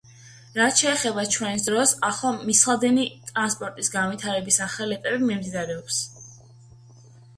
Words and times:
რაც 0.59 0.79
შეეხება 0.83 1.25
ჩვენს 1.35 1.67
დროს, 1.67 1.93
ახლა 2.07 2.31
მილსადენი 2.37 3.05
ტრანსპორტის 3.27 3.93
განვითარების 3.99 4.59
ახალი 4.69 4.99
ეტაპი 4.99 5.29
მიმდინარეობს. 5.29 6.01